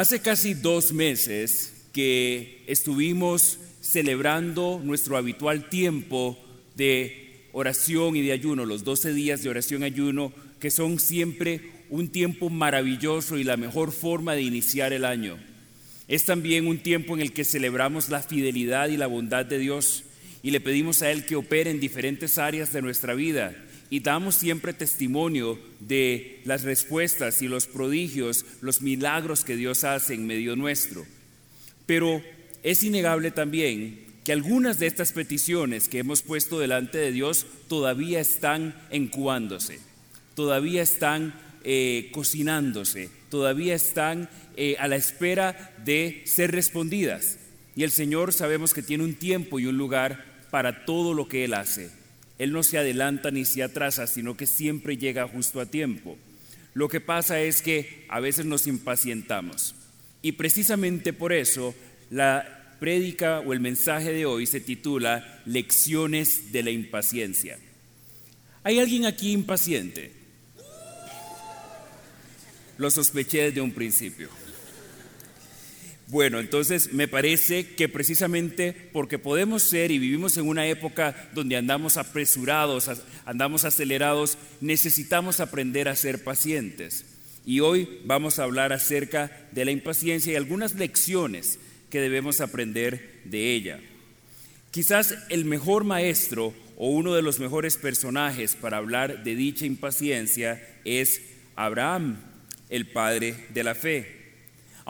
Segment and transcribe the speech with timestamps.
[0.00, 6.42] Hace casi dos meses que estuvimos celebrando nuestro habitual tiempo
[6.74, 11.60] de oración y de ayuno, los 12 días de oración y ayuno, que son siempre
[11.90, 15.38] un tiempo maravilloso y la mejor forma de iniciar el año.
[16.08, 20.04] Es también un tiempo en el que celebramos la fidelidad y la bondad de Dios
[20.42, 23.54] y le pedimos a Él que opere en diferentes áreas de nuestra vida
[23.90, 30.14] y damos siempre testimonio de las respuestas y los prodigios, los milagros que Dios hace
[30.14, 31.04] en medio nuestro.
[31.86, 32.22] Pero
[32.62, 38.20] es innegable también que algunas de estas peticiones que hemos puesto delante de Dios todavía
[38.20, 39.80] están encubándose,
[40.36, 47.38] todavía están eh, cocinándose, todavía están eh, a la espera de ser respondidas.
[47.74, 51.44] Y el Señor sabemos que tiene un tiempo y un lugar para todo lo que
[51.44, 51.99] Él hace.
[52.40, 56.16] Él no se adelanta ni se atrasa, sino que siempre llega justo a tiempo.
[56.72, 59.74] Lo que pasa es que a veces nos impacientamos.
[60.22, 61.74] Y precisamente por eso
[62.08, 67.58] la prédica o el mensaje de hoy se titula Lecciones de la impaciencia.
[68.62, 70.10] ¿Hay alguien aquí impaciente?
[72.78, 74.30] Lo sospeché desde un principio.
[76.10, 81.56] Bueno, entonces me parece que precisamente porque podemos ser y vivimos en una época donde
[81.56, 82.90] andamos apresurados,
[83.24, 87.04] andamos acelerados, necesitamos aprender a ser pacientes.
[87.46, 91.60] Y hoy vamos a hablar acerca de la impaciencia y algunas lecciones
[91.90, 93.78] que debemos aprender de ella.
[94.72, 100.60] Quizás el mejor maestro o uno de los mejores personajes para hablar de dicha impaciencia
[100.84, 101.20] es
[101.54, 102.18] Abraham,
[102.68, 104.19] el padre de la fe.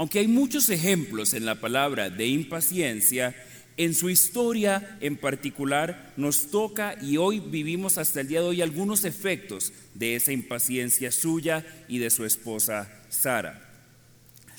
[0.01, 3.37] Aunque hay muchos ejemplos en la palabra de impaciencia,
[3.77, 8.63] en su historia en particular nos toca y hoy vivimos hasta el día de hoy
[8.63, 13.61] algunos efectos de esa impaciencia suya y de su esposa Sara.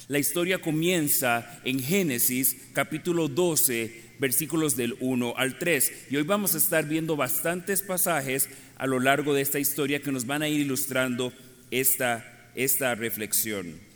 [0.09, 5.91] La historia comienza en Génesis capítulo 12, versículos del 1 al 3.
[6.11, 10.11] Y hoy vamos a estar viendo bastantes pasajes a lo largo de esta historia que
[10.11, 11.33] nos van a ir ilustrando
[11.71, 13.90] esta, esta reflexión.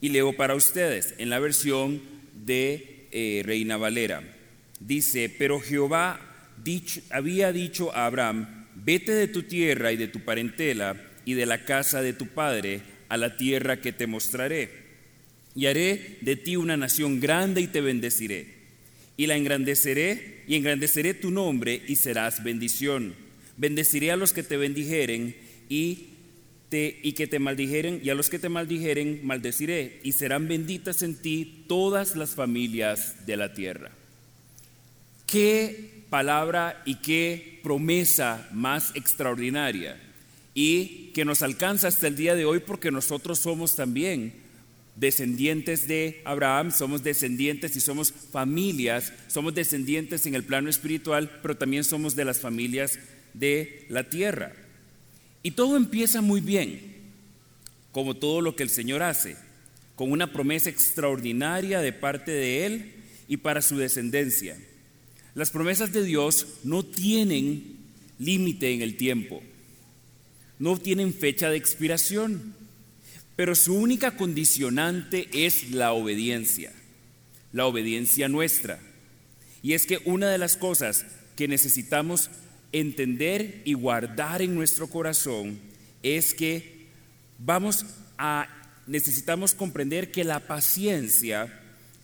[0.00, 2.00] Y leo para ustedes en la versión
[2.44, 4.22] de eh, Reina Valera.
[4.80, 6.20] Dice, pero Jehová
[7.10, 11.64] había dicho a Abraham, vete de tu tierra y de tu parentela y de la
[11.64, 14.70] casa de tu padre a la tierra que te mostraré.
[15.54, 18.60] Y haré de ti una nación grande y te bendeciré.
[19.16, 23.14] Y la engrandeceré y engrandeceré tu nombre y serás bendición.
[23.56, 25.36] Bendeciré a los que te bendijeren
[25.68, 26.09] y
[26.72, 31.16] y que te maldijeren, y a los que te maldijeren maldeciré, y serán benditas en
[31.16, 33.90] ti todas las familias de la tierra.
[35.26, 40.00] Qué palabra y qué promesa más extraordinaria,
[40.54, 44.32] y que nos alcanza hasta el día de hoy porque nosotros somos también
[44.96, 51.56] descendientes de Abraham, somos descendientes y somos familias, somos descendientes en el plano espiritual, pero
[51.56, 52.98] también somos de las familias
[53.32, 54.52] de la tierra.
[55.42, 56.80] Y todo empieza muy bien,
[57.92, 59.36] como todo lo que el Señor hace,
[59.96, 62.92] con una promesa extraordinaria de parte de Él
[63.28, 64.58] y para su descendencia.
[65.34, 67.76] Las promesas de Dios no tienen
[68.18, 69.42] límite en el tiempo,
[70.58, 72.54] no tienen fecha de expiración,
[73.36, 76.72] pero su única condicionante es la obediencia,
[77.52, 78.78] la obediencia nuestra.
[79.62, 82.28] Y es que una de las cosas que necesitamos
[82.72, 85.58] entender y guardar en nuestro corazón
[86.02, 86.86] es que
[87.38, 87.84] vamos
[88.18, 88.48] a
[88.86, 91.60] necesitamos comprender que la paciencia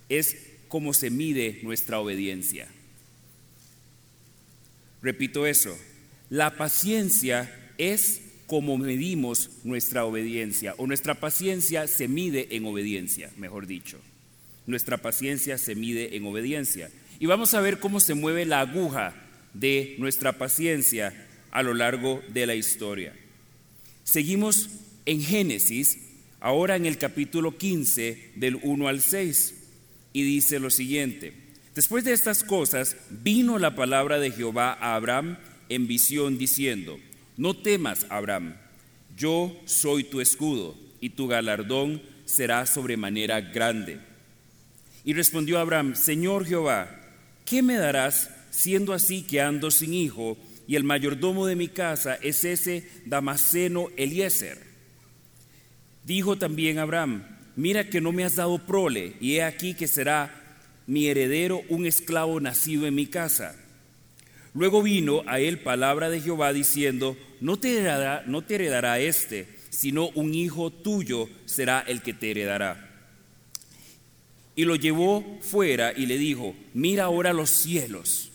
[0.08, 0.36] es
[0.68, 2.68] como se mide nuestra obediencia.
[5.02, 5.76] Repito eso,
[6.30, 13.66] la paciencia es como medimos nuestra obediencia, o nuestra paciencia se mide en obediencia, mejor
[13.66, 13.98] dicho.
[14.66, 16.90] Nuestra paciencia se mide en obediencia.
[17.18, 19.25] Y vamos a ver cómo se mueve la aguja
[19.60, 23.14] de nuestra paciencia a lo largo de la historia.
[24.04, 24.68] Seguimos
[25.06, 25.98] en Génesis,
[26.40, 29.54] ahora en el capítulo 15 del 1 al 6,
[30.12, 31.32] y dice lo siguiente,
[31.74, 35.38] después de estas cosas vino la palabra de Jehová a Abraham
[35.68, 36.98] en visión diciendo,
[37.36, 38.56] no temas, Abraham,
[39.16, 43.98] yo soy tu escudo y tu galardón será sobremanera grande.
[45.04, 47.00] Y respondió Abraham, Señor Jehová,
[47.44, 52.14] ¿qué me darás siendo así que ando sin hijo, y el mayordomo de mi casa
[52.14, 54.58] es ese Damaseno Eliezer.
[56.04, 57.22] Dijo también Abraham,
[57.54, 61.84] mira que no me has dado prole, y he aquí que será mi heredero un
[61.84, 63.54] esclavo nacido en mi casa.
[64.54, 69.48] Luego vino a él palabra de Jehová diciendo, no te heredará, no te heredará este,
[69.68, 72.90] sino un hijo tuyo será el que te heredará.
[74.54, 78.32] Y lo llevó fuera y le dijo, mira ahora los cielos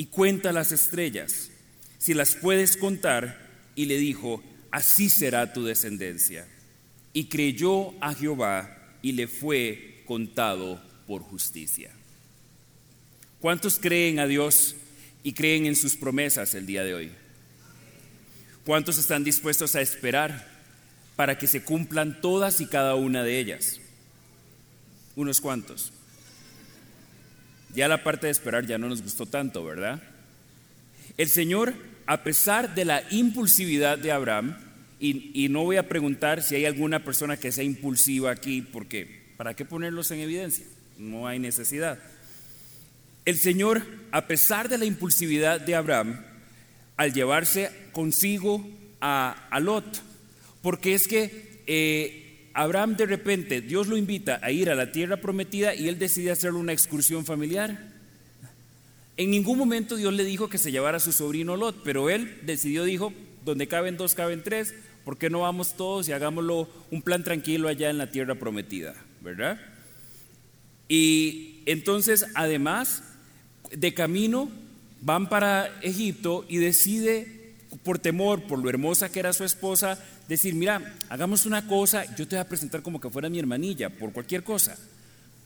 [0.00, 1.50] y cuenta las estrellas,
[1.98, 3.50] si las puedes contar.
[3.74, 6.48] Y le dijo, así será tu descendencia.
[7.12, 11.90] Y creyó a Jehová y le fue contado por justicia.
[13.40, 14.74] ¿Cuántos creen a Dios
[15.22, 17.12] y creen en sus promesas el día de hoy?
[18.64, 20.48] ¿Cuántos están dispuestos a esperar
[21.14, 23.80] para que se cumplan todas y cada una de ellas?
[25.14, 25.92] Unos cuantos.
[27.74, 30.02] Ya la parte de esperar ya no nos gustó tanto, ¿verdad?
[31.16, 31.74] El Señor,
[32.06, 34.56] a pesar de la impulsividad de Abraham,
[35.02, 39.54] y, no voy a preguntar si hay alguna persona que sea impulsiva aquí, porque ¿para
[39.54, 40.66] qué ponerlos en evidencia?
[40.98, 41.98] No hay necesidad.
[43.24, 43.82] El Señor,
[44.12, 46.20] a pesar de la impulsividad de Abraham,
[46.98, 48.68] al llevarse consigo
[49.00, 50.02] a, Lot,
[50.60, 55.18] porque es que eh, Abraham de repente, Dios lo invita a ir a la tierra
[55.18, 57.90] prometida y él decide hacer una excursión familiar.
[59.16, 62.38] En ningún momento Dios le dijo que se llevara a su sobrino Lot, pero él
[62.42, 63.12] decidió, dijo,
[63.44, 64.74] donde caben dos, caben tres,
[65.04, 68.94] ¿por qué no vamos todos y hagámoslo un plan tranquilo allá en la tierra prometida?
[69.20, 69.60] ¿Verdad?
[70.88, 73.04] Y entonces, además,
[73.70, 74.50] de camino
[75.02, 77.39] van para Egipto y decide,
[77.82, 82.26] por temor, por lo hermosa que era su esposa, decir, mira, hagamos una cosa, yo
[82.26, 84.76] te voy a presentar como que fuera mi hermanilla, por cualquier cosa,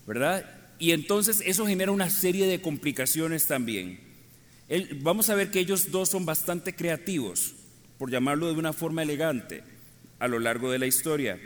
[0.06, 0.44] ¿verdad?
[0.78, 4.00] Y entonces eso genera una serie de complicaciones también.
[5.00, 7.54] vamos a ver que ellos dos son bastante creativos,
[7.98, 9.62] por llamarlo de una forma elegante,
[10.18, 11.38] a lo largo de la historia.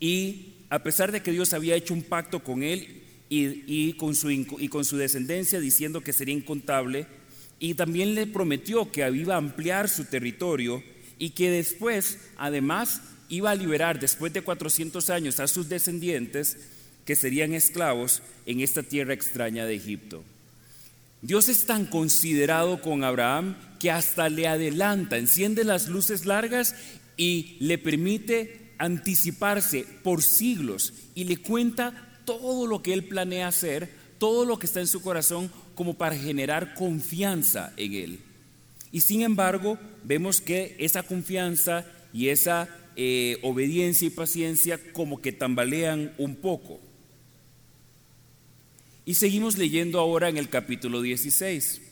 [0.00, 4.96] Y a pesar de que Dios había hecho un pacto con él y, con su,
[4.96, 7.06] descendencia diciendo que sería incontable,
[7.62, 10.82] y también le prometió que iba a ampliar su territorio
[11.16, 16.56] y que después, además, iba a liberar después de 400 años a sus descendientes
[17.04, 20.24] que serían esclavos en esta tierra extraña de Egipto.
[21.20, 26.74] Dios es tan considerado con Abraham que hasta le adelanta, enciende las luces largas
[27.16, 33.88] y le permite anticiparse por siglos y le cuenta todo lo que Él planea hacer,
[34.18, 35.48] todo lo que está en su corazón,
[35.82, 38.18] como para generar confianza en Él.
[38.92, 45.32] Y sin embargo, vemos que esa confianza y esa eh, obediencia y paciencia como que
[45.32, 46.78] tambalean un poco.
[49.04, 51.82] Y seguimos leyendo ahora en el capítulo 16.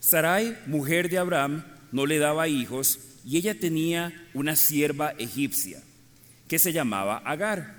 [0.00, 5.80] Sarai, mujer de Abraham, no le daba hijos y ella tenía una sierva egipcia
[6.48, 7.76] que se llamaba Agar.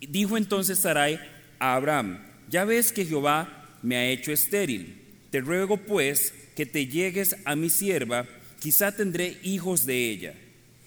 [0.00, 1.18] Dijo entonces Sarai
[1.58, 4.96] a Abraham, ya ves que Jehová me ha hecho estéril,
[5.30, 8.26] te ruego pues que te llegues a mi sierva,
[8.58, 10.34] quizá tendré hijos de ella.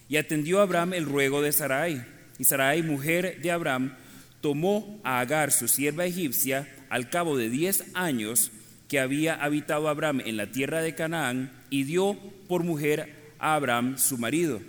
[0.08, 2.04] Y atendió Abraham el ruego de Sarai.
[2.40, 3.94] Y Sarai, mujer de Abraham,
[4.40, 8.50] tomó a Agar, su sierva egipcia, al cabo de diez años
[8.88, 12.18] que había habitado Abraham en la tierra de Canaán, y dio
[12.48, 14.60] por mujer a Abraham su marido.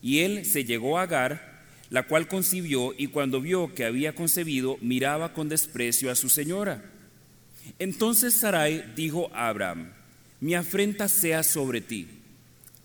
[0.00, 4.76] Y él se llegó a Agar, la cual concibió y cuando vio que había concebido,
[4.80, 6.84] miraba con desprecio a su señora.
[7.78, 9.92] Entonces Sarai dijo a Abraham,
[10.40, 12.06] mi afrenta sea sobre ti,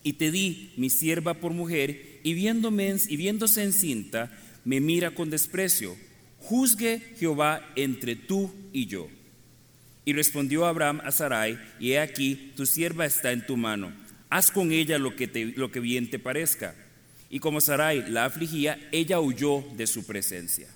[0.04, 4.32] y te di mi sierva por mujer, y, viéndome, viéndose encinta,
[4.66, 5.96] me mira con desprecio.
[6.40, 9.08] Juzgue Jehová entre tú y yo.
[10.06, 13.94] Y respondió Abraham a Sarai, y he aquí, tu sierva está en tu mano,
[14.30, 16.76] haz con ella lo que bien te parezca.
[17.30, 20.68] Y como Sarai la afligía, ella huyó de su presencia.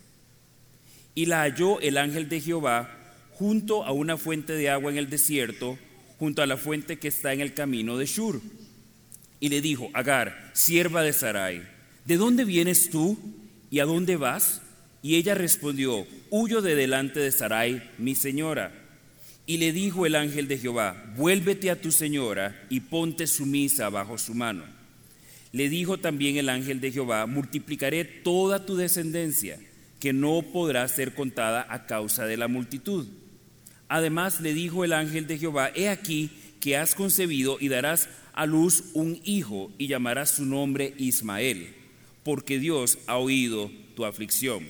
[1.13, 2.96] Y la halló el ángel de Jehová
[3.37, 5.77] junto a una fuente de agua en el desierto,
[6.17, 8.41] junto a la fuente que está en el camino de Shur.
[9.39, 11.61] Y le dijo, Agar, sierva de Sarai,
[12.05, 13.15] ¿de dónde vienes tú
[13.69, 14.61] y a dónde vas?
[15.03, 18.71] Y ella respondió, huyo de delante de Sarai, mi señora.
[19.45, 24.17] Y le dijo el ángel de Jehová, vuélvete a tu señora y ponte sumisa bajo
[24.17, 24.63] su mano.
[25.51, 29.59] Le dijo también el ángel de Jehová, multiplicaré toda tu descendencia,
[29.99, 33.07] que no podrá ser contada a causa de la multitud.
[33.89, 36.29] Además le dijo el ángel de Jehová, he aquí
[36.59, 41.73] que has concebido y darás a luz un hijo y llamarás su nombre Ismael,
[42.23, 44.67] porque Dios ha oído tu aflicción.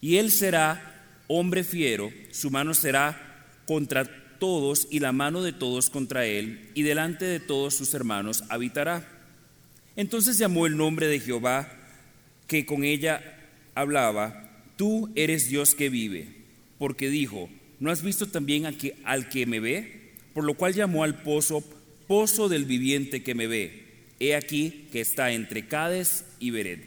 [0.00, 4.04] Y él será hombre fiero, su mano será contra
[4.38, 9.06] todos y la mano de todos contra él, y delante de todos sus hermanos habitará.
[9.96, 11.68] Entonces llamó el nombre de Jehová
[12.46, 13.36] que con ella
[13.74, 16.28] hablaba, tú eres Dios que vive,
[16.78, 20.12] porque dijo, ¿no has visto también al que me ve?
[20.34, 21.64] Por lo cual llamó al pozo,
[22.06, 23.84] pozo del viviente que me ve.
[24.20, 26.80] He aquí que está entre Cades y Bered.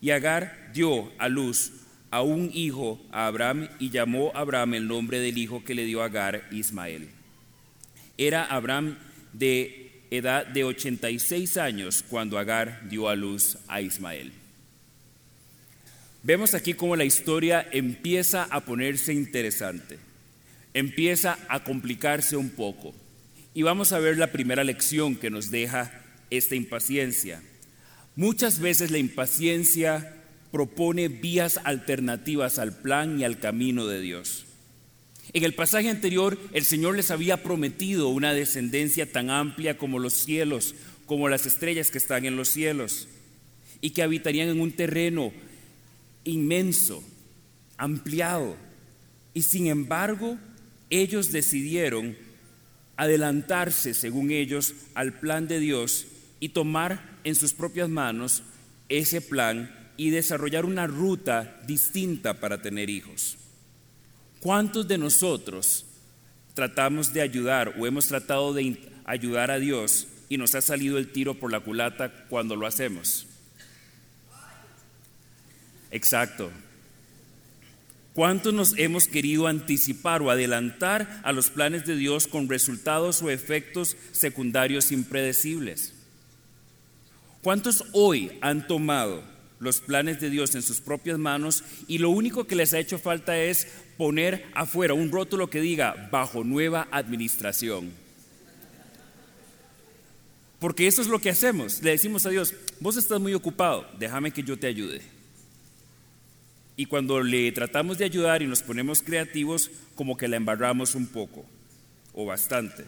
[0.00, 1.72] Y Agar dio a luz
[2.10, 5.84] a un hijo a Abraham y llamó a Abraham el nombre del hijo que le
[5.84, 7.08] dio Agar, Ismael.
[8.18, 8.98] Era Abraham
[9.32, 14.32] de edad de 86 años cuando Agar dio a luz a Ismael.
[16.22, 19.98] Vemos aquí cómo la historia empieza a ponerse interesante,
[20.74, 22.94] empieza a complicarse un poco.
[23.54, 27.42] Y vamos a ver la primera lección que nos deja esta impaciencia.
[28.16, 30.14] Muchas veces la impaciencia
[30.52, 34.44] propone vías alternativas al plan y al camino de Dios.
[35.32, 40.12] En el pasaje anterior, el Señor les había prometido una descendencia tan amplia como los
[40.12, 40.74] cielos,
[41.06, 43.08] como las estrellas que están en los cielos,
[43.80, 45.32] y que habitarían en un terreno
[46.30, 47.02] inmenso,
[47.76, 48.56] ampliado.
[49.34, 50.38] Y sin embargo,
[50.88, 52.16] ellos decidieron
[52.96, 56.06] adelantarse, según ellos, al plan de Dios
[56.40, 58.42] y tomar en sus propias manos
[58.88, 63.36] ese plan y desarrollar una ruta distinta para tener hijos.
[64.40, 65.84] ¿Cuántos de nosotros
[66.54, 71.12] tratamos de ayudar o hemos tratado de ayudar a Dios y nos ha salido el
[71.12, 73.26] tiro por la culata cuando lo hacemos?
[75.90, 76.50] Exacto.
[78.14, 83.30] ¿Cuántos nos hemos querido anticipar o adelantar a los planes de Dios con resultados o
[83.30, 85.94] efectos secundarios impredecibles?
[87.42, 89.22] ¿Cuántos hoy han tomado
[89.60, 92.98] los planes de Dios en sus propias manos y lo único que les ha hecho
[92.98, 93.66] falta es
[93.96, 97.92] poner afuera un rótulo que diga bajo nueva administración?
[100.58, 101.82] Porque eso es lo que hacemos.
[101.82, 105.19] Le decimos a Dios, vos estás muy ocupado, déjame que yo te ayude.
[106.80, 111.08] Y cuando le tratamos de ayudar y nos ponemos creativos, como que la embarramos un
[111.08, 111.44] poco
[112.14, 112.86] o bastante.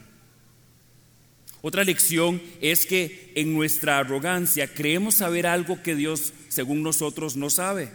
[1.61, 7.51] Otra lección es que en nuestra arrogancia creemos saber algo que Dios, según nosotros, no
[7.51, 7.91] sabe,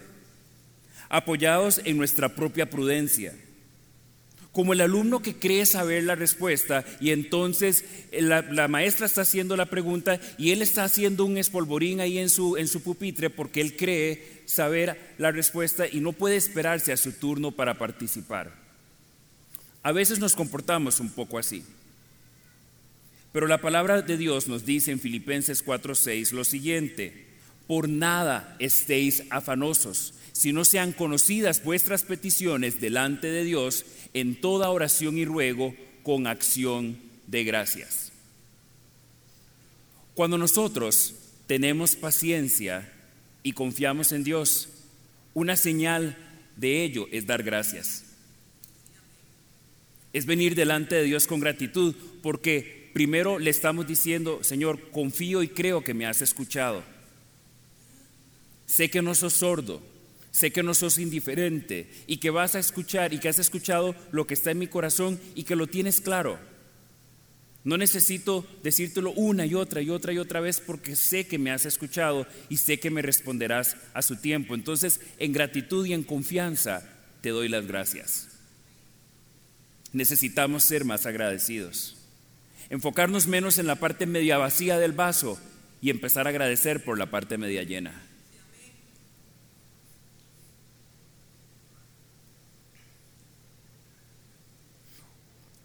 [1.08, 3.34] apoyados en nuestra propia prudencia
[4.58, 9.66] como el alumno que cree saber la respuesta y entonces la, maestra está haciendo la
[9.66, 13.76] pregunta y él está haciendo un espolvorín ahí en su, en su pupitre porque él
[13.76, 18.52] cree saber la respuesta y no puede esperarse a su turno para participar.
[19.84, 21.64] A veces nos comportamos un poco así.
[23.30, 27.28] Pero la palabra de Dios nos dice en Filipenses 4:6 lo siguiente,
[27.68, 34.70] por nada estéis afanosos si no sean conocidas vuestras peticiones delante de Dios en toda
[34.70, 38.12] oración y ruego con acción de gracias.
[40.14, 41.16] Cuando nosotros
[41.48, 42.88] tenemos paciencia
[43.42, 44.68] y confiamos en Dios,
[45.34, 46.16] una señal
[46.54, 48.04] de ello es dar gracias.
[50.12, 55.48] Es venir delante de Dios con gratitud, porque primero le estamos diciendo, Señor, confío y
[55.48, 56.84] creo que me has escuchado.
[58.66, 59.82] Sé que no sos sordo,
[60.38, 64.28] Sé que no sos indiferente y que vas a escuchar y que has escuchado lo
[64.28, 66.38] que está en mi corazón y que lo tienes claro.
[67.64, 71.50] No necesito decírtelo una y otra y otra y otra vez porque sé que me
[71.50, 74.54] has escuchado y sé que me responderás a su tiempo.
[74.54, 76.88] Entonces, en gratitud y en confianza,
[77.20, 78.28] te doy las gracias.
[79.92, 81.96] Necesitamos ser más agradecidos.
[82.70, 85.36] Enfocarnos menos en la parte media vacía del vaso
[85.80, 88.07] y empezar a agradecer por la parte media llena.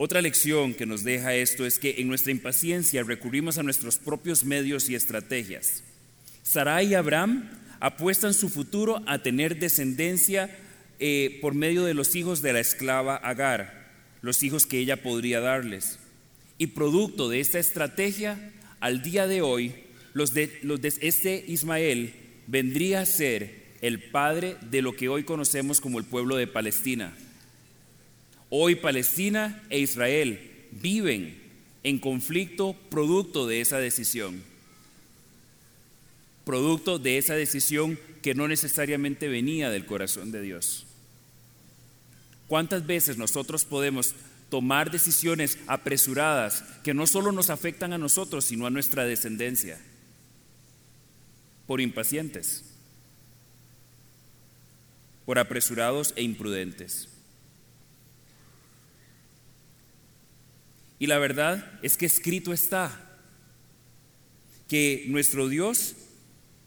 [0.03, 4.43] Otra lección que nos deja esto es que en nuestra impaciencia recurrimos a nuestros propios
[4.43, 5.81] medios y estrategias.
[6.43, 10.53] Sarai y Abraham apuestan su futuro a tener descendencia
[11.00, 15.39] eh, por medio de los hijos de la esclava Agar, los hijos que ella podría
[15.39, 16.00] darles.
[16.57, 19.74] Y producto de esta estrategia, al día de hoy,
[20.12, 20.51] los de,
[21.00, 22.13] este Ismael
[22.48, 27.15] vendría a ser el padre de lo que hoy conocemos como el pueblo de Palestina.
[28.55, 31.41] Hoy Palestina e Israel viven
[31.81, 34.43] en conflicto producto de esa decisión.
[36.45, 40.86] Producto de esa decisión que no necesariamente venía del corazón de Dios.
[42.48, 44.13] ¿Cuántas veces nosotros podemos
[44.51, 49.81] tomar decisiones apresuradas que no solo nos afectan a nosotros, sino a nuestra descendencia?
[51.65, 52.65] Por impacientes,
[55.25, 57.12] por apresurados e imprudentes.
[61.00, 63.00] Y la verdad es que escrito está
[64.67, 65.95] que nuestro Dios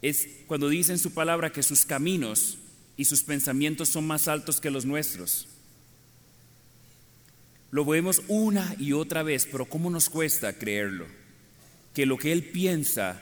[0.01, 2.57] es cuando dice en su palabra que sus caminos
[2.95, 5.47] y sus pensamientos son más altos que los nuestros.
[7.71, 11.05] Lo vemos una y otra vez, pero ¿cómo nos cuesta creerlo?
[11.93, 13.21] Que lo que Él piensa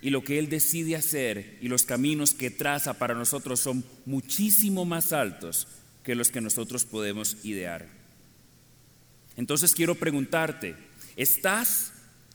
[0.00, 4.84] y lo que Él decide hacer y los caminos que traza para nosotros son muchísimo
[4.84, 5.66] más altos
[6.02, 8.03] que los que nosotros podemos idear.
[9.36, 10.76] Entonces quiero preguntarte,
[11.16, 11.92] ¿estás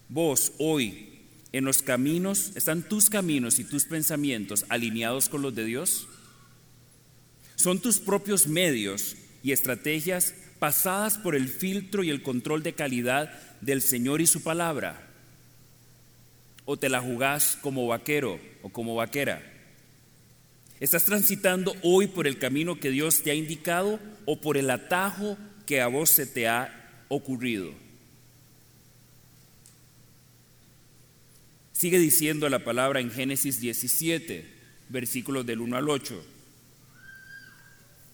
[0.10, 1.20] vos hoy
[1.52, 6.08] en los caminos, están tus caminos y tus pensamientos alineados con los de Dios?
[7.56, 13.32] ¿Son tus propios medios y estrategias pasadas por el filtro y el control de calidad
[13.62, 15.08] del Señor y su palabra?
[16.66, 19.42] ¿O te la jugás como vaquero o como vaquera?
[20.80, 25.38] ¿Estás transitando hoy por el camino que Dios te ha indicado o por el atajo
[25.66, 26.79] que a vos se te ha
[27.10, 27.74] ocurrido?
[31.74, 34.46] Sigue diciendo la palabra en Génesis 17,
[34.90, 36.26] versículos del 1 al 8.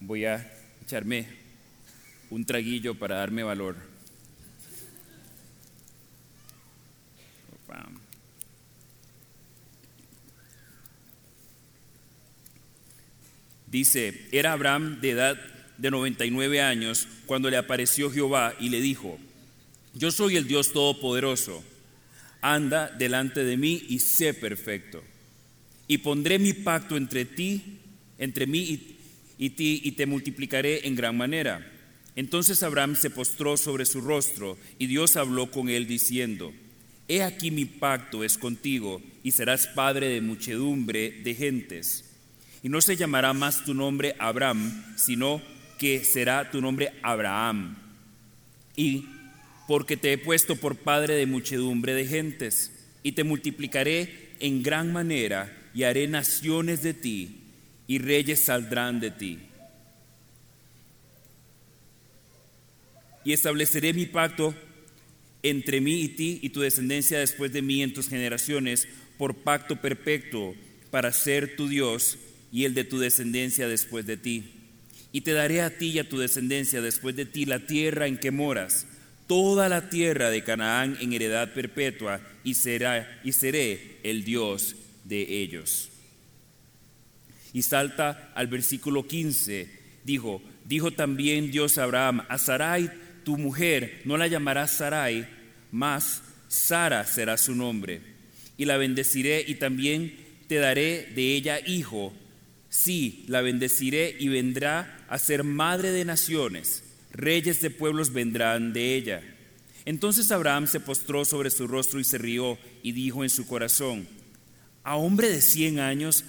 [0.00, 1.26] Voy a echarme
[2.30, 3.76] un traguillo para darme valor.
[13.66, 19.18] Dice, era Abraham de edad de 99 años cuando le apareció Jehová y le dijo,
[19.94, 21.62] yo soy el Dios Todopoderoso
[22.54, 25.02] anda delante de mí y sé perfecto.
[25.88, 27.78] Y pondré mi pacto entre ti,
[28.18, 28.96] entre mí y,
[29.38, 31.72] y ti, y te multiplicaré en gran manera.
[32.14, 36.52] Entonces Abraham se postró sobre su rostro, y Dios habló con él diciendo,
[37.08, 42.04] He aquí mi pacto es contigo, y serás padre de muchedumbre de gentes.
[42.62, 45.42] Y no se llamará más tu nombre Abraham, sino
[45.78, 47.76] que será tu nombre Abraham.
[48.74, 49.06] Y
[49.66, 54.92] porque te he puesto por padre de muchedumbre de gentes, y te multiplicaré en gran
[54.92, 57.40] manera, y haré naciones de ti,
[57.86, 59.38] y reyes saldrán de ti.
[63.24, 64.54] Y estableceré mi pacto
[65.42, 69.80] entre mí y ti y tu descendencia después de mí en tus generaciones, por pacto
[69.80, 70.54] perpetuo,
[70.90, 72.18] para ser tu Dios
[72.52, 74.55] y el de tu descendencia después de ti.
[75.16, 78.18] Y te daré a ti y a tu descendencia después de ti la tierra en
[78.18, 78.86] que moras
[79.26, 85.40] toda la tierra de Canaán en heredad perpetua y, será, y seré el Dios de
[85.40, 85.88] ellos.
[87.54, 89.70] Y salta al versículo 15,
[90.04, 92.90] dijo, dijo también Dios a Abraham, a Sarai
[93.24, 95.26] tu mujer no la llamarás Sarai,
[95.72, 98.02] mas Sara será su nombre.
[98.58, 100.14] Y la bendeciré y también
[100.46, 102.12] te daré de ella hijo.
[102.76, 106.82] Sí, la bendeciré y vendrá a ser madre de naciones
[107.16, 109.22] reyes de pueblos vendrán de ella.
[109.86, 114.06] Entonces Abraham se postró sobre su rostro y se rió y dijo en su corazón,
[114.84, 116.24] ¿a hombre de cien años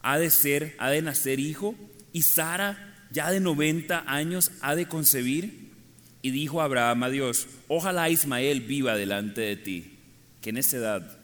[0.00, 1.74] ha de ser, ha de nacer hijo?
[2.12, 5.72] ¿Y Sara ya de noventa años ha de concebir?
[6.22, 9.98] Y dijo Abraham a Dios, ojalá Ismael viva delante de ti.
[10.40, 11.18] ¡Qué necedad!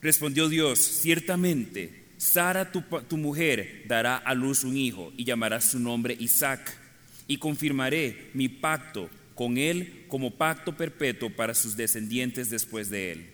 [0.00, 6.16] Respondió Dios, ciertamente, Sara tu, mujer dará a luz un hijo y llamará su nombre
[6.18, 6.74] Isaac
[7.28, 13.26] y confirmaré mi pacto con él como pacto perpetuo para sus descendientes después de él.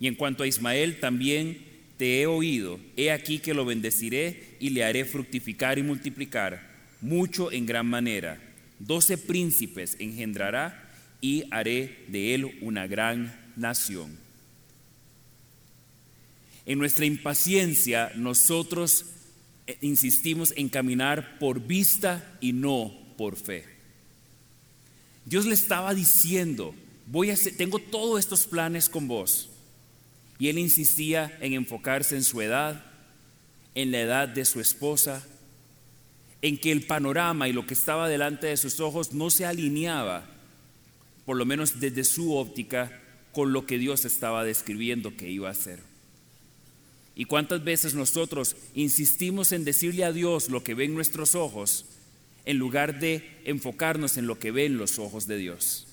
[0.00, 1.58] Y en cuanto a Ismael, también
[1.98, 6.66] te he oído, he aquí que lo bendeciré y le haré fructificar y multiplicar
[7.02, 8.40] mucho en gran manera.
[8.78, 10.90] Doce príncipes engendrará
[11.20, 14.21] y haré de él una gran nación.
[16.66, 19.06] En nuestra impaciencia nosotros
[19.66, 23.64] eh, insistimos en caminar por vista y no por fe.
[25.24, 26.74] Dios le estaba diciendo,
[27.06, 29.48] voy a tengo todos estos planes con vos.
[30.38, 32.84] Y él insistía en enfocarse en su edad,
[33.74, 35.24] en la edad de su esposa,
[36.40, 40.26] en que el panorama y lo que estaba delante de sus ojos no se alineaba,
[41.24, 45.52] por lo menos desde su óptica, con lo que Dios estaba describiendo que iba a
[45.52, 45.91] hacer.
[47.14, 51.84] ¿Y cuántas veces nosotros insistimos en decirle a Dios lo que ven nuestros ojos
[52.44, 55.86] en lugar de enfocarnos en lo que ven los ojos de Dios.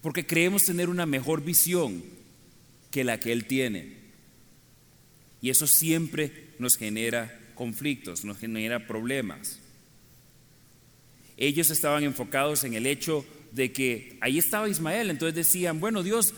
[0.00, 2.02] Porque creemos tener una mejor visión
[2.90, 3.96] que la que Él tiene.
[5.40, 9.58] Y eso siempre nos genera conflictos, nos genera problemas.
[11.36, 16.32] Ellos estaban enfocados en el hecho de que ahí estaba Ismael, entonces decían, bueno Dios,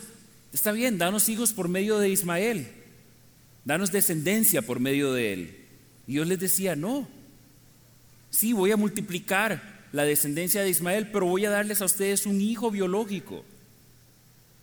[0.53, 2.67] está bien, danos hijos por medio de Ismael,
[3.65, 5.57] danos descendencia por medio de él.
[6.07, 7.07] Y Dios les decía, no,
[8.35, 12.41] Sí, voy a multiplicar la descendencia de Ismael, pero voy a darles a ustedes un
[12.41, 13.45] hijo biológico.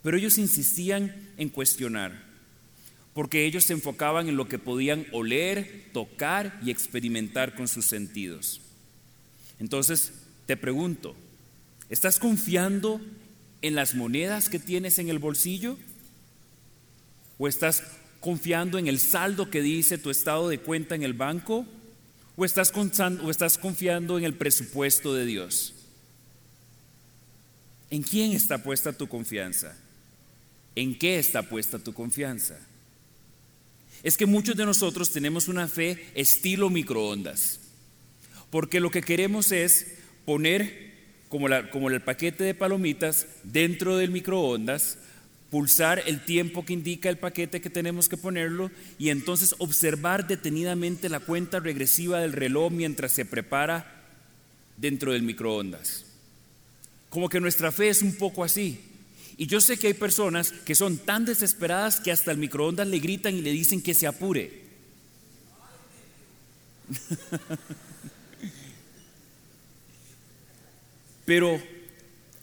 [0.03, 2.23] Pero ellos insistían en cuestionar,
[3.15, 8.61] porque ellos se enfocaban en lo que podían oler, tocar y experimentar con sus sentidos.
[9.59, 10.12] Entonces,
[10.45, 11.17] te pregunto,
[11.88, 13.01] ¿estás confiando
[13.62, 15.79] en las monedas que tienes en el bolsillo?
[17.38, 17.85] ¿O estás
[18.23, 21.67] confiando en el saldo que dice tu estado de cuenta en el banco?
[22.37, 25.75] ¿O estás, o estás confiando en el presupuesto de Dios?
[27.91, 29.77] ¿En quién está puesta tu confianza?
[30.75, 32.59] ¿En qué está puesta tu confianza?
[34.03, 37.59] Es que muchos de nosotros tenemos una fe estilo microondas,
[38.51, 40.93] porque lo que queremos es poner
[41.29, 44.99] como, como el paquete de palomitas dentro del microondas,
[45.53, 51.11] pulsar el tiempo que indica el paquete que tenemos que ponerlo y entonces observar detenidamente
[51.11, 54.03] la cuenta regresiva del reloj mientras se prepara
[54.79, 56.07] dentro del microondas.
[57.11, 58.81] Como que nuestra fe es un poco así.
[59.37, 62.99] Y yo sé que hay personas que son tan desesperadas que hasta el microondas le
[62.99, 64.62] gritan y le dicen que se apure.
[71.27, 71.62] Pero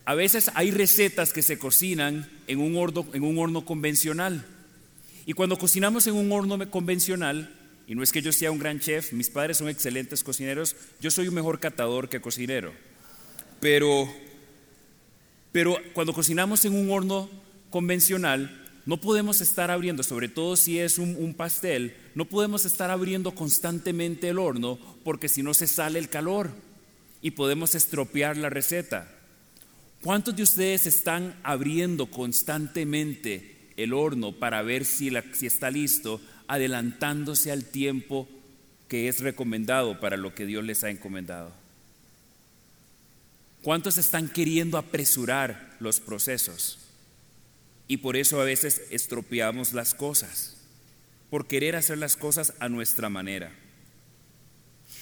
[0.05, 4.45] a veces hay recetas que se cocinan en un horno, en un horno convencional.
[5.25, 7.55] Y cuando cocinamos en un horno convencional,
[7.87, 11.09] y no es que yo sea un gran chef, mis padres son excelentes cocineros, yo
[11.09, 12.73] soy un mejor catador que cocinero.
[13.61, 14.09] Pero
[15.51, 17.29] pero cuando cocinamos en un horno
[17.69, 23.31] convencional, no podemos estar abriendo, sobre todo si es un, pastel, no podemos estar abriendo
[23.33, 26.51] constantemente el horno porque si no se sale el calor
[27.21, 29.11] y podemos estropear la receta.
[30.01, 37.65] ¿Cuántos de ustedes están abriendo constantemente el horno para ver si, está listo, adelantándose al
[37.65, 38.27] tiempo
[38.87, 41.51] que es recomendado para lo que Dios les ha encomendado?
[43.61, 46.79] ¿Cuántos están queriendo apresurar los procesos?
[47.89, 50.55] Y por eso a veces estropeamos las cosas,
[51.29, 53.51] por querer hacer las cosas a nuestra manera.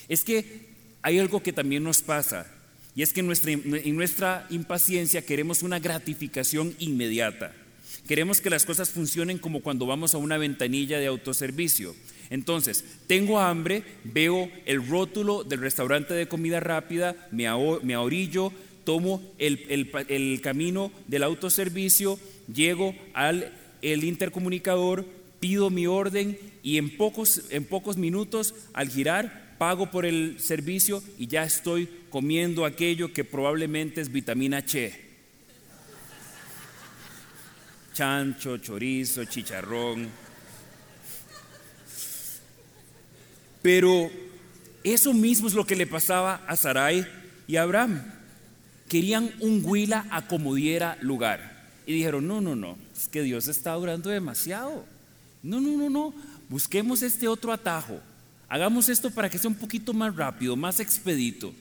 [0.09, 0.69] Es que
[1.03, 2.47] hay algo que también nos pasa,
[2.97, 7.53] y es que en nuestra, en nuestra impaciencia queremos una gratificación inmediata.
[8.07, 11.95] Queremos que las cosas funcionen como cuando vamos a una ventanilla de autoservicio.
[12.31, 18.51] Entonces, tengo hambre, veo el rótulo del restaurante de comida rápida, me, ahorillo,
[18.83, 22.17] tomo el, camino del autoservicio,
[22.51, 25.05] llego al intercomunicador,
[25.39, 31.03] pido mi orden y en pocos, en pocos minutos al girar pago por el servicio
[31.17, 35.05] y ya estoy comiendo aquello que probablemente es vitamina Che.
[37.93, 40.07] Chancho, chorizo, chicharrón
[43.67, 44.09] Pero
[44.83, 47.05] eso mismo es lo que le pasaba a Sarai
[47.47, 48.01] y a Abraham.
[48.87, 51.67] Querían un huila a como diera lugar.
[51.85, 54.85] Y dijeron, no, no, no, es que Dios está durando demasiado.
[55.43, 56.13] No, no, no, no,
[56.47, 57.99] busquemos este otro atajo.
[58.49, 61.53] Hagamos esto para que sea un poquito más rápido, más expedito,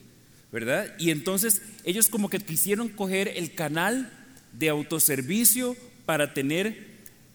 [0.53, 0.95] ¿verdad?
[0.99, 4.13] Y entonces ellos como que quisieron coger el canal
[4.53, 6.87] de autoservicio para tener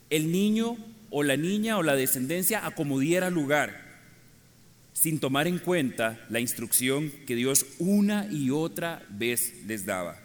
[0.10, 0.78] el niño
[1.10, 3.92] o la niña o la descendencia a como diera lugar
[4.94, 10.18] sin tomar en cuenta la instrucción que Dios una y otra vez les daba.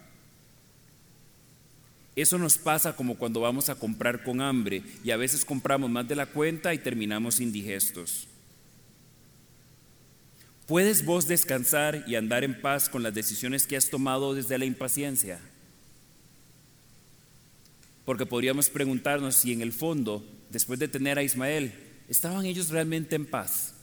[2.14, 6.08] Eso nos pasa como cuando vamos a comprar con hambre y a veces compramos más
[6.08, 8.26] de la cuenta y terminamos indigestos.
[10.66, 14.64] ¿Puedes vos descansar y andar en paz con las decisiones que has tomado desde la
[14.64, 15.40] impaciencia?
[18.04, 21.72] Porque podríamos preguntarnos si en el fondo, después de tener a Ismael,
[22.08, 23.76] ¿estaban ellos realmente en paz?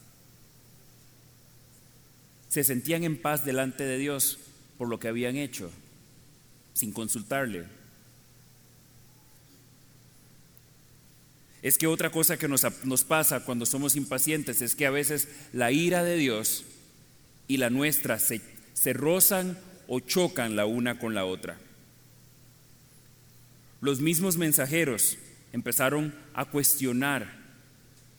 [2.54, 4.38] se sentían en paz delante de Dios
[4.78, 5.72] por lo que habían hecho,
[6.76, 7.66] sin consultarle.
[11.64, 12.62] Es que otra cosa que nos,
[13.06, 16.64] pasa cuando somos impacientes es que a veces la ira de Dios
[17.48, 18.42] y la nuestra se,
[18.74, 21.58] se rozan o chocan la una con la otra.
[23.82, 25.18] Los mismos mensajeros
[25.52, 27.28] empezaron a cuestionar,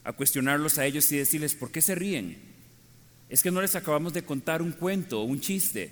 [0.05, 2.55] a cuestionarlos a ellos y decirles, ¿por qué se ríen?
[3.29, 5.91] es que no les acabamos de contar un cuento, un chiste.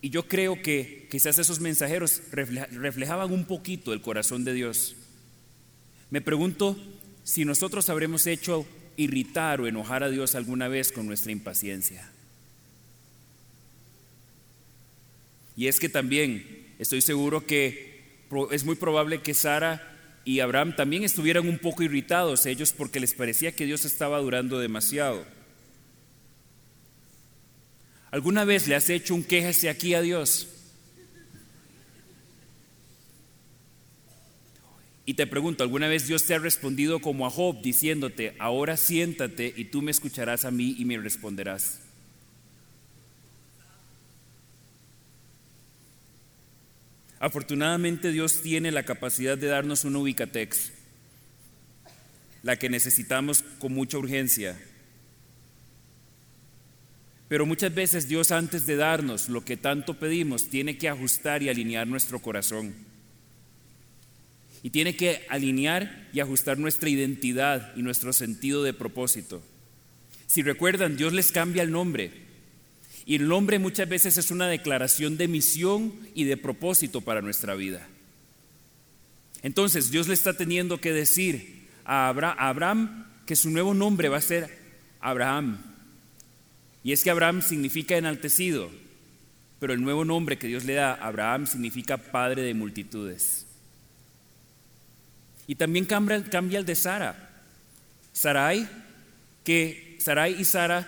[0.00, 4.96] Y yo creo que quizás esos mensajeros reflejaban un poquito el corazón de Dios.
[6.10, 6.76] Me pregunto
[7.22, 8.66] si nosotros habremos hecho
[9.00, 12.08] irritar o enojar a Dios alguna vez con nuestra impaciencia.
[15.56, 18.00] Y es que también estoy seguro que
[18.50, 19.86] es muy probable que Sara
[20.24, 24.58] y Abraham también estuvieran un poco irritados ellos porque les parecía que Dios estaba durando
[24.58, 25.24] demasiado.
[28.10, 30.48] ¿Alguna vez le has hecho un quejese aquí a Dios?
[35.10, 39.52] Y te pregunto, ¿alguna vez Dios te ha respondido como a Job diciéndote, ahora siéntate
[39.56, 41.80] y tú me escucharás a mí y me responderás?
[47.18, 50.70] Afortunadamente Dios tiene la capacidad de darnos un ubicatex
[52.44, 54.62] la que necesitamos con mucha urgencia.
[57.26, 61.48] Pero muchas veces Dios antes de darnos lo que tanto pedimos tiene que ajustar y
[61.48, 62.89] alinear nuestro corazón.
[64.62, 69.42] Y tiene que alinear y ajustar nuestra identidad y nuestro sentido de propósito.
[70.26, 72.12] Si recuerdan, Dios les cambia el nombre.
[73.06, 77.54] Y el nombre muchas veces es una declaración de misión y de propósito para nuestra
[77.54, 77.88] vida.
[79.42, 84.22] Entonces Dios le está teniendo que decir a Abraham que su nuevo nombre va a
[84.22, 84.58] ser
[85.00, 85.70] Abraham
[86.82, 88.70] y es que Abraham significa enaltecido,
[89.58, 93.46] pero el nuevo nombre que Dios le da a Abraham significa padre de multitudes.
[95.50, 96.14] Y también cambia,
[96.60, 97.28] el de Sara.
[98.12, 98.68] Sarai,
[99.42, 100.86] que Sarai y Sara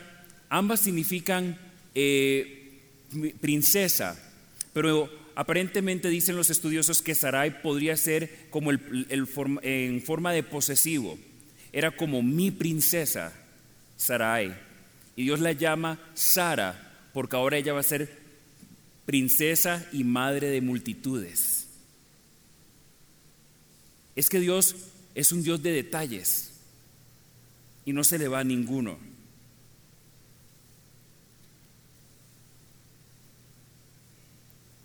[0.48, 1.58] ambas significan
[1.96, 2.78] eh,
[3.40, 4.16] princesa,
[4.72, 11.18] pero aparentemente dicen los estudiosos que Sarai podría ser como en forma de posesivo.
[11.72, 13.32] Era como mi princesa,
[13.96, 14.54] Sarai.
[15.16, 18.16] Y Dios la llama Sara, porque ahora ella va a ser
[19.06, 21.61] princesa y madre de multitudes.
[24.14, 24.76] Es que Dios
[25.14, 26.52] es un Dios de detalles
[27.84, 28.98] y no se le va a ninguno.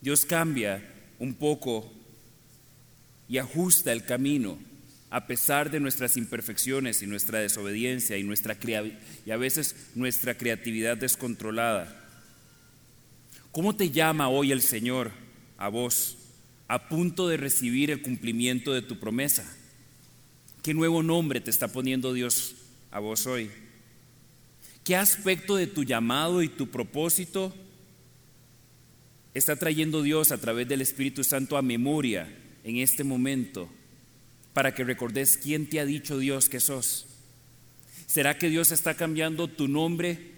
[0.02, 0.88] Dios cambia
[1.20, 1.92] un poco
[3.28, 4.58] y ajusta el camino
[5.10, 8.58] a pesar de nuestras imperfecciones y nuestra desobediencia y, nuestra,
[9.26, 12.06] y a veces nuestra creatividad descontrolada.
[13.52, 15.12] ¿Cómo te llama hoy el Señor
[15.58, 16.18] a vos,
[16.68, 19.46] a punto de recibir el cumplimiento de tu promesa?
[20.64, 22.56] ¿Qué nuevo nombre te está poniendo Dios
[22.92, 23.50] a vos hoy?
[24.84, 27.54] ¿Qué aspecto de tu llamado y tu propósito
[29.34, 32.28] está trayendo Dios a través del Espíritu Santo a memoria
[32.64, 33.70] en este momento?
[34.58, 37.06] para que recordes quién te ha dicho Dios que sos?
[38.08, 40.32] ¿Será que Dios está cambiando tu nombre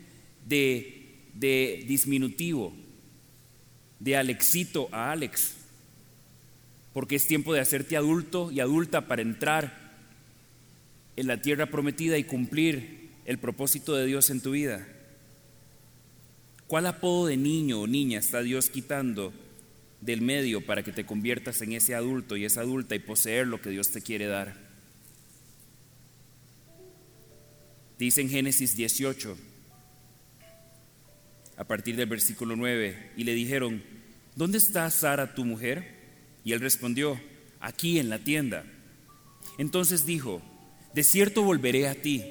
[0.46, 2.76] de, de disminutivo,
[4.02, 5.54] de Alexito a Alex?
[6.93, 9.89] Porque es tiempo de hacerte adulto y adulta para entrar
[11.15, 14.88] en la tierra prometida y cumplir el propósito de Dios en tu vida.
[16.67, 19.34] ¿Cuál apodo de niño o niña está Dios quitando
[20.02, 23.62] del medio para que te conviertas en ese adulto y esa adulta y poseer lo
[23.62, 24.56] que Dios te quiere dar.
[27.97, 29.38] Dice en Génesis 18,
[31.58, 33.84] a partir del versículo 9, y le dijeron,
[34.36, 35.98] ¿dónde está Sara tu mujer?
[36.43, 37.19] Y él respondió,
[37.60, 38.63] aquí en la tienda.
[39.58, 40.41] Entonces dijo,
[40.93, 42.23] de cierto volveré a ti,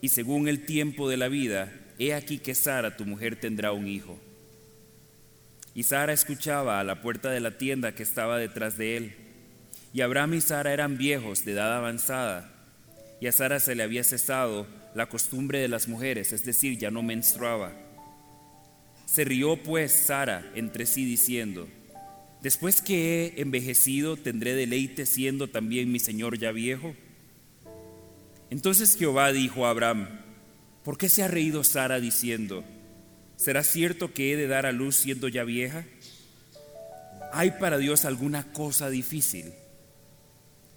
[0.00, 3.88] y según el tiempo de la vida, he aquí que Sara tu mujer tendrá un
[3.88, 4.18] hijo.
[5.74, 9.14] Y Sara escuchaba a la puerta de la tienda que estaba detrás de él.
[9.92, 12.52] Y Abraham y Sara eran viejos de edad avanzada.
[13.20, 16.90] Y a Sara se le había cesado la costumbre de las mujeres, es decir, ya
[16.90, 17.72] no menstruaba.
[19.06, 21.68] Se rió pues Sara entre sí diciendo,
[22.44, 26.94] Después que he envejecido, tendré deleite siendo también mi Señor ya viejo.
[28.50, 30.20] Entonces Jehová dijo a Abraham,
[30.84, 32.62] ¿por qué se ha reído Sara diciendo,
[33.36, 35.86] ¿Será cierto que he de dar a luz siendo ya vieja?
[37.32, 39.54] ¿Hay para Dios alguna cosa difícil?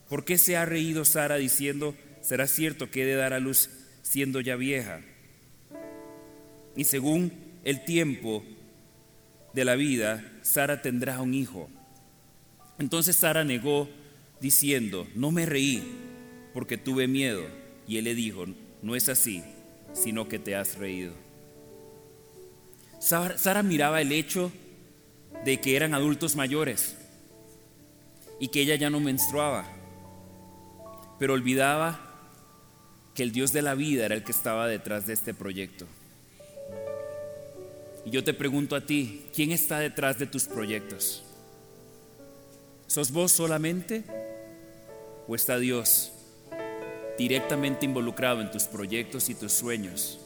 [0.08, 3.70] ¿Por qué se ha reído Sara diciendo, ¿será cierto que he de dar a luz
[4.04, 5.02] siendo ya vieja?
[6.78, 7.34] Y según
[7.66, 8.46] el tiempo
[9.58, 11.68] de la vida, Sara tendrá un hijo.
[12.78, 13.90] Entonces Sara negó
[14.40, 15.84] diciendo, no me reí
[16.54, 17.42] porque tuve miedo.
[17.88, 18.46] Y él le dijo,
[18.84, 19.44] no es así,
[19.94, 21.16] sino que te has reído.
[23.00, 24.52] Sara miraba el hecho
[25.44, 26.96] de que eran adultos mayores
[28.40, 29.68] y que ella ya no menstruaba,
[31.18, 32.30] pero olvidaba
[33.16, 35.88] que el Dios de la vida era el que estaba detrás de este proyecto.
[38.08, 41.24] Y yo te pregunto a ti, ¿quién está detrás de tus proyectos?
[42.88, 44.06] ¿Sos vos solamente
[45.28, 46.14] o está Dios
[47.18, 50.22] directamente involucrado en tus proyectos y tus sueños?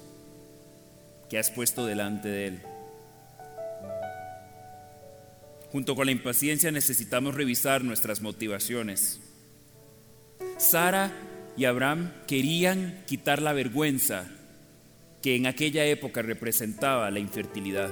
[1.31, 2.61] que has puesto delante de Él.
[5.71, 9.21] Junto con la impaciencia necesitamos revisar nuestras motivaciones.
[10.57, 11.13] Sara
[11.55, 14.29] y Abraham querían quitar la vergüenza
[15.21, 17.91] que en aquella época representaba la infertilidad.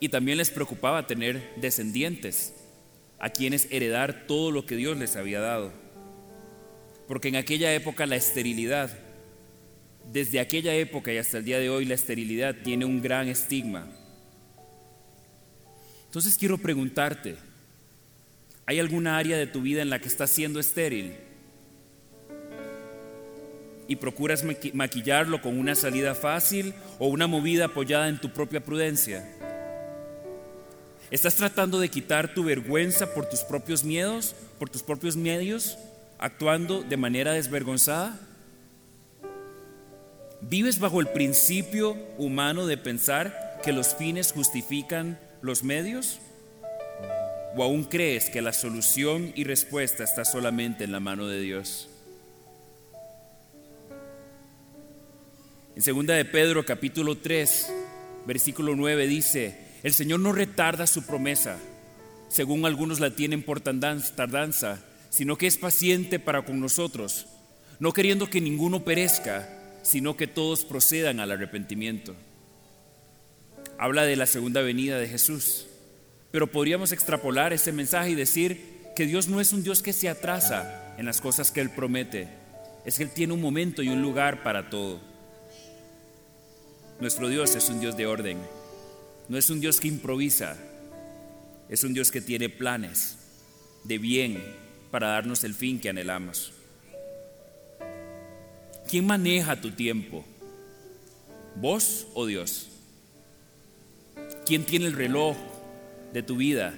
[0.00, 2.54] Y también les preocupaba tener descendientes
[3.18, 5.72] a quienes heredar todo lo que Dios les había dado.
[7.06, 8.96] Porque en aquella época la esterilidad
[10.12, 13.86] desde aquella época y hasta el día de hoy la esterilidad tiene un gran estigma.
[16.06, 17.36] Entonces quiero preguntarte,
[18.64, 21.14] ¿hay alguna área de tu vida en la que estás siendo estéril?
[23.88, 29.26] Y procuras maquillarlo con una salida fácil o una movida apoyada en tu propia prudencia?
[31.10, 35.78] ¿Estás tratando de quitar tu vergüenza por tus propios miedos, por tus propios medios,
[36.18, 38.20] actuando de manera desvergonzada?
[40.42, 46.20] ¿Vives bajo el principio humano de pensar que los fines justifican los medios?
[47.56, 51.87] ¿O aún crees que la solución y respuesta está solamente en la mano de Dios?
[55.78, 57.72] En segunda de Pedro capítulo 3,
[58.26, 61.56] versículo 9 dice, el Señor no retarda su promesa,
[62.26, 67.28] según algunos la tienen por tardanza, sino que es paciente para con nosotros,
[67.78, 69.48] no queriendo que ninguno perezca,
[69.82, 72.16] sino que todos procedan al arrepentimiento.
[73.78, 75.68] Habla de la segunda venida de Jesús,
[76.32, 80.08] pero podríamos extrapolar ese mensaje y decir que Dios no es un Dios que se
[80.08, 82.26] atrasa en las cosas que Él promete,
[82.84, 85.07] es que Él tiene un momento y un lugar para todo.
[87.00, 88.38] Nuestro Dios es un Dios de orden,
[89.28, 90.56] no es un Dios que improvisa,
[91.68, 93.18] es un Dios que tiene planes
[93.84, 94.42] de bien
[94.90, 96.52] para darnos el fin que anhelamos.
[98.90, 100.24] ¿Quién maneja tu tiempo?
[101.54, 102.68] ¿Vos o Dios?
[104.44, 105.36] ¿Quién tiene el reloj
[106.12, 106.74] de tu vida?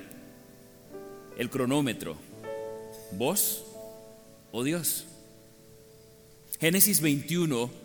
[1.38, 2.16] ¿El cronómetro?
[3.12, 3.64] ¿Vos
[4.52, 5.06] o Dios?
[6.59, 7.79] Génesis 21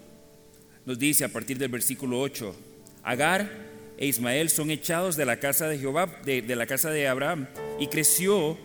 [0.86, 2.56] nos dice a partir del versículo 8,
[3.04, 3.50] Agar
[3.98, 7.48] e Ismael son echados de la casa de Jehová, de, la casa de Abraham,
[7.80, 8.58] y creció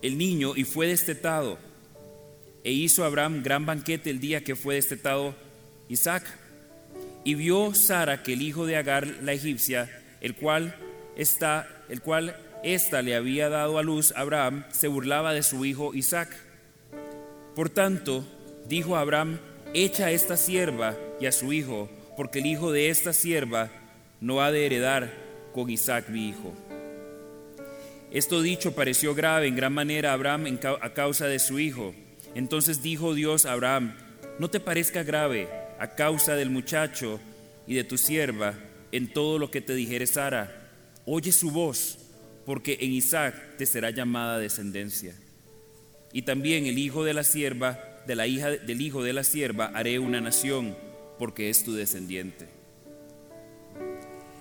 [0.00, 1.58] el niño y fue destetado
[2.64, 5.34] e hizo Abraham gran banquete el día que fue destetado
[5.88, 6.24] Isaac.
[7.24, 10.74] Y vio Sara que el hijo de Agar la egipcia, el cual
[11.16, 15.64] está, el cual ésta le había dado a luz a Abraham, se burlaba de su
[15.64, 16.28] hijo Isaac.
[17.54, 18.24] Por tanto,
[18.68, 19.38] dijo Abraham,
[19.74, 23.70] echa a esta sierva y a su hijo, porque el hijo de esta sierva
[24.20, 25.12] no ha de heredar
[25.52, 26.52] con Isaac mi hijo.
[28.10, 31.94] Esto dicho pareció grave en gran manera a Abraham a causa de su hijo.
[32.34, 33.96] Entonces dijo Dios a Abraham,
[34.38, 37.20] no te parezca grave a causa del muchacho
[37.66, 38.54] y de tu sierva
[38.92, 40.70] en todo lo que te dijere Sara.
[41.06, 41.98] Oye su voz,
[42.44, 45.14] porque en Isaac te será llamada descendencia.
[46.12, 49.70] Y también el hijo de la sierva, de la hija del hijo de la sierva,
[49.74, 50.76] haré una nación,
[51.18, 52.48] porque es tu descendiente.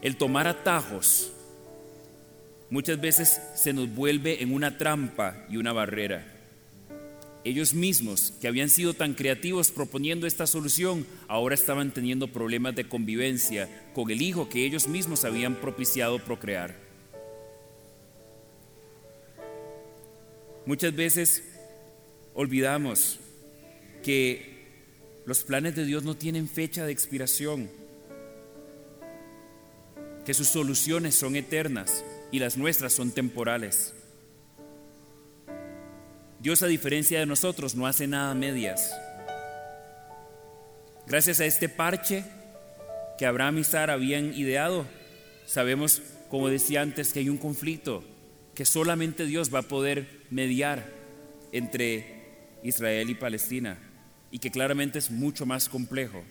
[0.02, 1.32] El tomar atajos
[2.70, 6.26] muchas veces se nos vuelve en una trampa y una barrera.
[7.44, 12.88] Ellos mismos, que habían sido tan creativos proponiendo esta solución, ahora estaban teniendo problemas de
[12.88, 16.76] convivencia con el hijo que ellos mismos habían propiciado procrear.
[20.66, 21.44] Muchas veces
[22.36, 23.20] olvidamos
[24.02, 24.52] que
[25.26, 27.70] los planes de Dios no tienen fecha de expiración,
[30.26, 33.94] que sus soluciones son eternas y las nuestras son temporales.
[36.40, 38.92] Dios a diferencia de nosotros no hace nada a medias.
[41.06, 42.24] Gracias a este parche
[43.18, 44.88] que Abraham y Sara habían ideado,
[45.46, 48.04] sabemos, como decía antes, que hay un conflicto
[48.56, 50.90] que solamente Dios va a poder mediar
[51.52, 53.91] entre Israel y Palestina
[54.32, 56.24] y que claramente es mucho más complejo.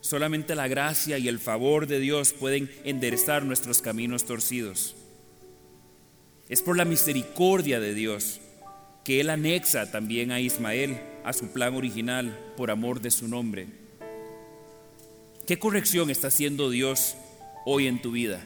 [0.00, 4.96] Solamente la gracia y el favor de Dios pueden enderezar nuestros caminos torcidos.
[6.48, 8.40] Es por la misericordia de Dios
[9.04, 13.66] que Él anexa también a Ismael a su plan original por amor de su nombre.
[15.46, 17.16] ¿Qué corrección está haciendo Dios
[17.66, 18.42] hoy en tu vida?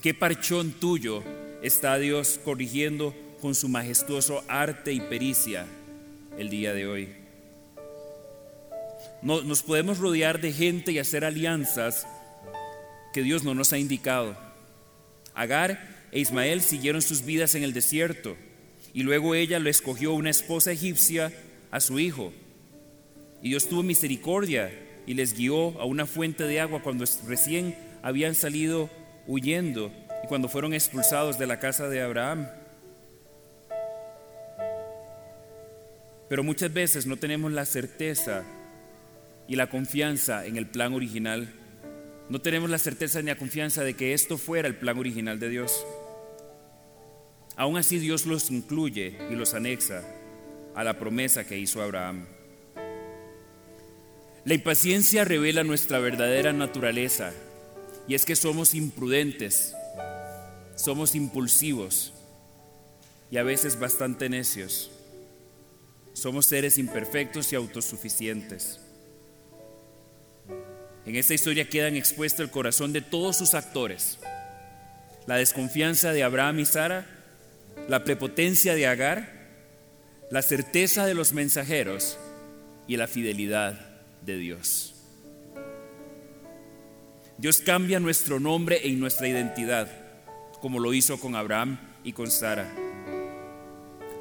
[0.00, 1.22] ¿Qué parchón tuyo
[1.62, 5.66] está Dios corrigiendo con su majestuoso arte y pericia
[6.38, 7.08] el día de hoy?
[9.22, 12.06] Nos podemos rodear de gente y hacer alianzas
[13.12, 14.36] que Dios no nos ha indicado.
[15.34, 18.36] Agar e Ismael siguieron sus vidas en el desierto,
[18.92, 21.32] y luego ella le escogió una esposa egipcia
[21.70, 22.32] a su hijo.
[23.42, 24.72] Y Dios tuvo misericordia
[25.06, 28.90] y les guió a una fuente de agua cuando recién habían salido
[29.26, 29.92] huyendo
[30.24, 32.48] y cuando fueron expulsados de la casa de Abraham.
[36.30, 38.44] Pero muchas veces no tenemos la certeza
[39.48, 41.52] y la confianza en el plan original.
[42.28, 45.48] No tenemos la certeza ni la confianza de que esto fuera el plan original de
[45.48, 45.84] Dios.
[47.56, 50.04] Aún así Dios los incluye y los anexa
[50.76, 52.26] a la promesa que hizo Abraham.
[54.44, 57.32] La impaciencia revela nuestra verdadera naturaleza
[58.06, 59.74] y es que somos imprudentes,
[60.76, 62.14] somos impulsivos
[63.32, 64.92] y a veces bastante necios.
[66.12, 68.80] Somos seres imperfectos y autosuficientes.
[71.06, 74.18] En esta historia quedan expuestos el corazón de todos sus actores.
[75.26, 77.06] La desconfianza de Abraham y Sara,
[77.88, 79.40] la prepotencia de Agar,
[80.30, 82.18] la certeza de los mensajeros
[82.86, 84.94] y la fidelidad de Dios.
[87.38, 89.88] Dios cambia nuestro nombre y nuestra identidad,
[90.60, 92.70] como lo hizo con Abraham y con Sara,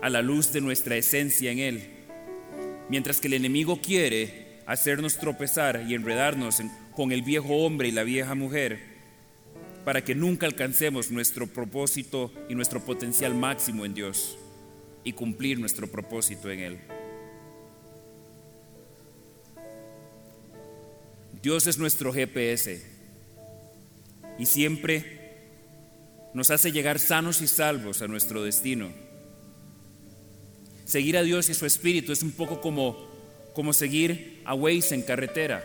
[0.01, 1.89] a la luz de nuestra esencia en Él.
[2.89, 6.61] Mientras que el enemigo quiere hacernos tropezar y enredarnos
[6.95, 8.79] con el viejo hombre y la vieja mujer,
[9.83, 14.37] para que nunca alcancemos nuestro propósito y nuestro potencial máximo en Dios
[15.03, 16.79] y cumplir nuestro propósito en Él.
[21.41, 22.85] Dios es nuestro GPS
[24.37, 25.19] y siempre
[26.33, 29.08] nos hace llegar sanos y salvos a nuestro destino.
[30.89, 32.97] Seguir a Dios y su Espíritu es un poco como,
[33.53, 35.63] como seguir a Waze en carretera.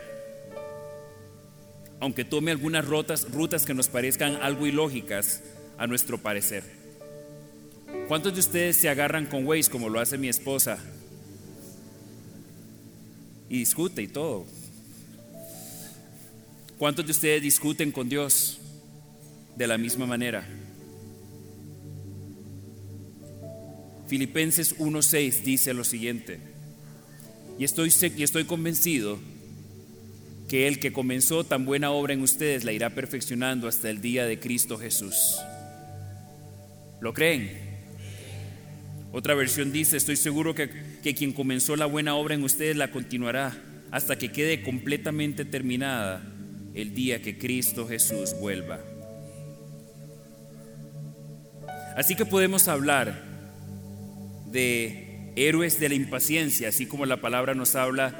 [1.99, 5.41] Aunque tome algunas rutas, rutas que nos parezcan algo ilógicas
[5.79, 6.63] a nuestro parecer.
[8.07, 10.77] ¿Cuántos de ustedes se agarran con Waze como lo hace mi esposa?
[13.49, 14.45] Y discute y todo.
[16.77, 18.59] ¿Cuántos de ustedes discuten con Dios?
[19.55, 20.45] de la misma manera.
[24.07, 26.39] Filipenses 1.6 dice lo siguiente,
[27.57, 29.17] y estoy, y estoy convencido
[30.47, 34.25] que el que comenzó tan buena obra en ustedes la irá perfeccionando hasta el día
[34.25, 35.37] de Cristo Jesús.
[37.01, 37.51] ¿Lo creen?
[39.11, 40.69] Otra versión dice, estoy seguro que,
[41.01, 43.57] que quien comenzó la buena obra en ustedes la continuará
[43.91, 46.21] hasta que quede completamente terminada
[46.73, 48.81] el día que Cristo Jesús vuelva.
[51.95, 53.34] Así que podemos hablar
[54.55, 58.15] de héroes de la impaciencia, así como la palabra nos habla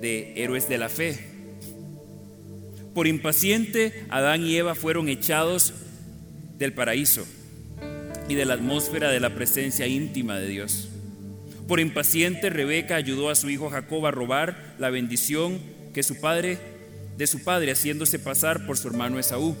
[0.00, 1.16] de héroes de la fe.
[2.92, 5.72] Por impaciente, Adán y Eva fueron echados
[6.58, 7.24] del paraíso
[8.28, 10.88] y de la atmósfera de la presencia íntima de Dios.
[11.68, 15.60] Por impaciente, Rebeca ayudó a su hijo Jacob a robar la bendición
[15.94, 16.58] que su padre
[17.16, 19.56] de su padre haciéndose pasar por su hermano Esaú.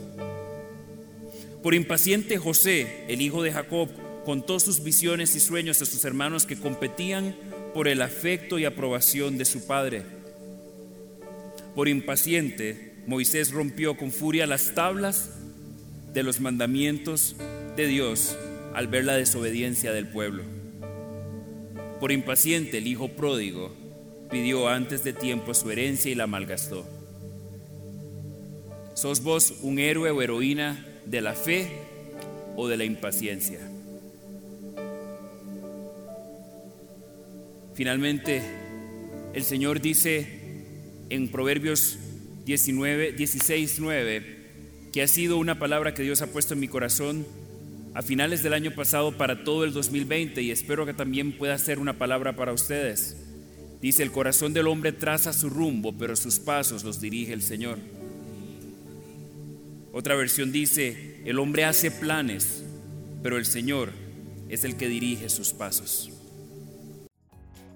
[1.62, 3.88] Por impaciente José, el hijo de Jacob,
[4.26, 7.34] contó sus visiones y sueños a sus hermanos que competían
[7.72, 10.02] por el afecto y aprobación de su padre.
[11.76, 15.30] Por impaciente, Moisés rompió con furia las tablas
[16.12, 17.36] de los mandamientos
[17.76, 18.36] de Dios
[18.74, 20.42] al ver la desobediencia del pueblo.
[22.00, 23.72] Por impaciente, el hijo pródigo
[24.28, 26.84] pidió antes de tiempo su herencia y la malgastó.
[28.94, 31.70] ¿Sos vos un héroe o heroína de la fe
[32.56, 33.60] o de la impaciencia.
[37.76, 38.40] Finalmente,
[39.34, 40.26] el Señor dice
[41.10, 41.98] en Proverbios
[42.46, 44.36] 19, 16, 9,
[44.94, 47.26] que ha sido una palabra que Dios ha puesto en mi corazón
[47.92, 51.78] a finales del año pasado para todo el 2020 y espero que también pueda ser
[51.78, 53.18] una palabra para ustedes.
[53.82, 57.76] Dice, el corazón del hombre traza su rumbo, pero sus pasos los dirige el Señor.
[59.92, 62.64] Otra versión dice, el hombre hace planes,
[63.22, 63.92] pero el Señor
[64.48, 66.15] es el que dirige sus pasos.